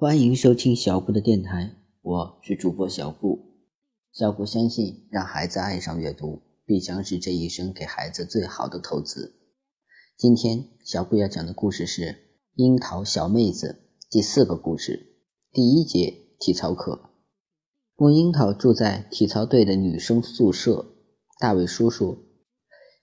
[0.00, 3.38] 欢迎收听小布的电台，我是主播小布。
[4.10, 9.34] 小布相信，让孩子爱上阅读，必将是这一生给孩子最好的投资。
[10.16, 12.02] 今天小布要讲的故事是
[12.54, 15.18] 《樱桃小妹子》第四个故事，
[15.52, 17.10] 第一节体操课。
[17.96, 20.94] 木樱桃住在体操队的女生宿舍，
[21.38, 22.16] 大卫叔叔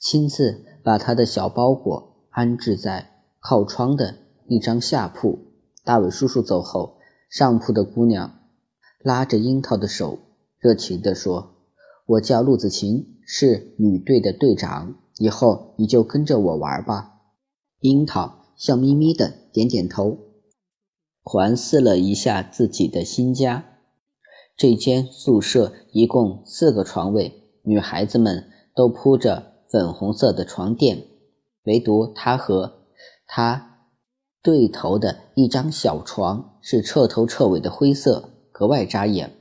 [0.00, 4.16] 亲自把他的小包裹安置在靠窗的
[4.48, 5.45] 一张下铺。
[5.86, 6.98] 大伟叔叔走后，
[7.30, 8.40] 上铺的姑娘
[8.98, 10.18] 拉着樱桃的手，
[10.58, 11.54] 热情地说
[12.06, 17.20] ：“我叫陆子晴，是女队的队长，以后你就跟着我玩吧。”
[17.78, 20.18] 樱桃笑眯眯的点点头，
[21.22, 23.64] 环视了一下自己的新家。
[24.56, 31.06] 这间宿舍一共四个床位，女孩子们都铺着粉红色的床垫，
[31.62, 32.88] 唯独她和
[33.28, 33.74] 她。
[34.46, 39.32] 对头的一张小床是彻头彻尾的灰色，格外扎眼。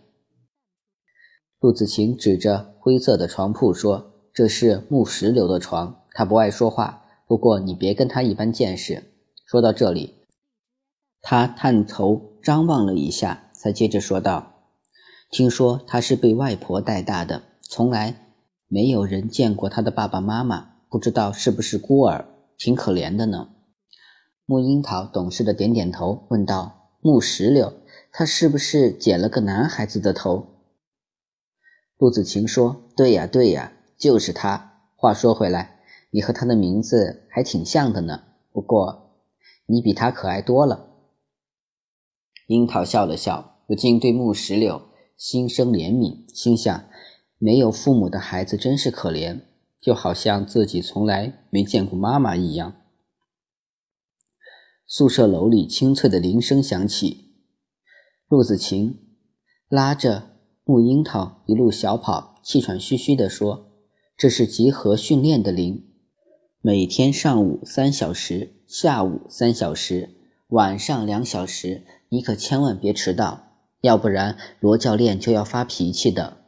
[1.60, 9.04] 陆子晴指着灰色的床铺说：“这是木石留的床，他不爱说话，不过你别跟他一般见识。”
[9.46, 10.16] 说到这里，
[11.22, 14.54] 他探头张望了一下，才接着说道
[15.30, 18.32] ：“听说他是被外婆带大的，从来
[18.68, 22.26] 没有人见过他的爸爸妈妈，不知道是不是孤儿，
[22.58, 23.50] 挺可怜的呢。”
[24.48, 27.74] 木樱桃懂事的点点头，问道：“木石榴，
[28.12, 30.46] 他是不是剪了个男孩子的头？”
[31.98, 34.74] 陆子晴说：“对呀，对呀，就是他。
[34.96, 35.80] 话说回来，
[36.12, 38.22] 你和他的名字还挺像的呢。
[38.52, 39.18] 不过，
[39.66, 40.92] 你比他可爱多了。”
[42.46, 44.80] 樱桃笑了笑，不禁对木石榴
[45.18, 46.86] 心生怜悯，心想：
[47.40, 49.42] 没有父母的孩子真是可怜，
[49.82, 52.76] 就好像自己从来没见过妈妈一样。
[54.88, 57.32] 宿舍楼里清脆的铃声响起，
[58.28, 59.00] 陆子晴
[59.68, 60.30] 拉着
[60.64, 63.72] 木樱桃一路小跑，气喘吁吁地说
[64.16, 65.88] ：“这是集合训练的铃，
[66.62, 70.12] 每天上午三小时，下午三小时，
[70.50, 76.46] 晚上两小时，你可千万别迟到，要不然罗教练就要发脾气的。”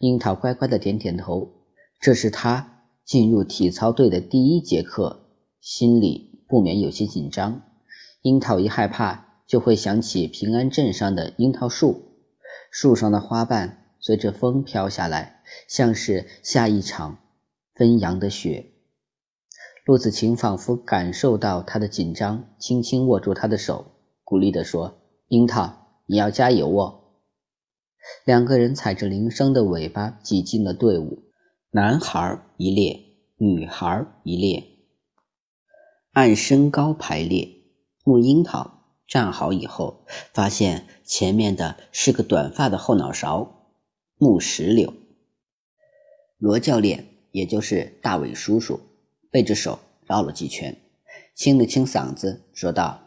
[0.00, 1.64] 樱桃乖乖的点点头，
[1.98, 5.30] 这是他进入体操队的第一节课，
[5.62, 6.35] 心里。
[6.48, 7.62] 不免有些紧张，
[8.22, 12.02] 樱桃一害怕就会想起平安镇上的樱桃树，
[12.70, 17.18] 树上的花瓣随着风飘下来，像是下一场
[17.74, 18.72] 纷扬的雪。
[19.84, 23.92] 陆子晴仿佛感受到他的紧张，轻轻握住他的手，
[24.24, 27.02] 鼓励地说：“樱桃，你要加油哦！”
[28.24, 31.22] 两个人踩着铃声的尾巴挤进了队伍，
[31.70, 33.00] 男孩一列，
[33.36, 34.75] 女孩一列。
[36.16, 37.46] 按身高排列，
[38.02, 43.68] 木樱桃站好以后，发现前面的是个短发的后脑勺。
[44.16, 44.94] 木石榴，
[46.38, 48.80] 罗教练，也就是大伟叔叔，
[49.30, 50.74] 背着手绕了几圈，
[51.34, 52.98] 清了清嗓子，说道：“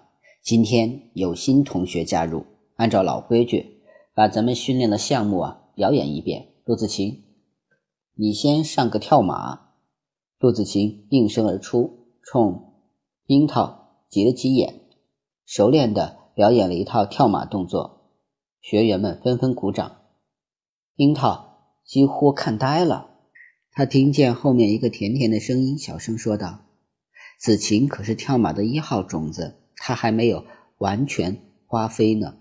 [0.45, 2.45] 今天有新同学加入，
[2.75, 3.81] 按照老规矩，
[4.13, 6.49] 把咱们训练的项目啊表演一遍。
[6.63, 7.23] 陆子晴，
[8.13, 9.71] 你先上个跳马。”
[10.37, 12.67] 陆子晴应声而出，冲。
[13.29, 14.81] 樱桃挤了挤眼，
[15.45, 18.09] 熟练地表演了一套跳马动作，
[18.59, 19.97] 学员们纷纷鼓掌。
[20.95, 23.11] 樱桃几乎看呆了，
[23.71, 26.61] 他听见后面一个甜甜的声音小声说道
[27.39, 30.43] ：“子晴可是跳马的一号种子，她还没有
[30.79, 31.37] 完全
[31.67, 32.35] 花飞呢。”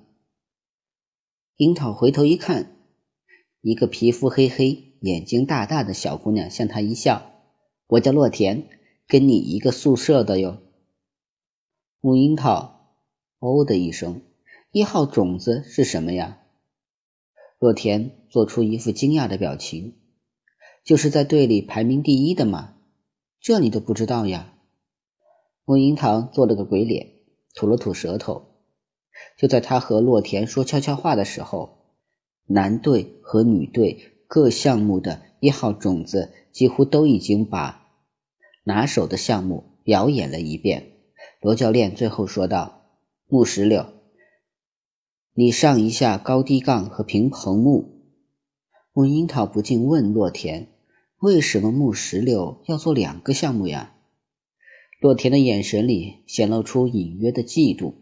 [1.59, 2.79] 樱桃回头一看，
[3.61, 7.31] 一个皮肤黑黑、眼睛大大的小姑娘向他一笑
[7.89, 8.65] ：“我叫洛田，
[9.07, 10.57] 跟你一个宿舍的哟。”
[12.01, 12.95] 木樱桃，
[13.41, 14.23] 哦的一声，
[14.71, 16.39] 一号种子是什么呀？
[17.59, 19.97] 洛田做出一副惊讶的表情，
[20.85, 22.77] 就是在队里排名第一的嘛，
[23.41, 24.55] 这你都不知道呀？
[25.65, 27.15] 木樱桃做了个鬼脸，
[27.53, 28.45] 吐了吐舌头。
[29.37, 31.97] 就在他和洛田说悄悄话的时候，
[32.47, 37.89] 男队和女队各项目的一号种子几乎都已经把
[38.63, 40.93] 拿手的项目表演了一遍。
[41.41, 42.83] 罗教练最后说道
[43.29, 43.87] ：“木石榴，
[45.35, 48.03] 你上一下高低杠和平衡木。”
[48.93, 50.67] 木樱桃不禁问洛田
[51.19, 53.95] ：“为什么木石榴要做两个项目呀？”
[55.01, 57.95] 洛田的眼神里显露出隐约的嫉妒。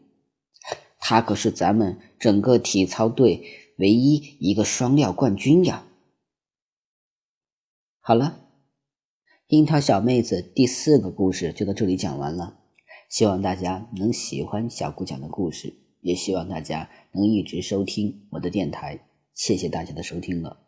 [0.98, 3.44] 他可是咱们整个体操队
[3.76, 5.86] 唯一一个双料冠军呀！
[8.00, 8.40] 好了，
[9.48, 12.60] 樱桃小妹子第四个故事就到这里讲完了。
[13.08, 15.86] 希望大家能喜欢小姑讲的故事。
[16.06, 19.00] 也希望大家能一直收听我的电台。
[19.34, 20.65] 谢谢大家的收听了。